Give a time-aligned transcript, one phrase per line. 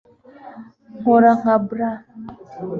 [0.99, 2.03] nkora nka brat